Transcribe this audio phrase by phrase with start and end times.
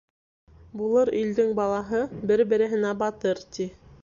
[0.79, 2.01] Булыр илдең балаһы
[2.33, 3.73] бер-береһенә «батыр» тир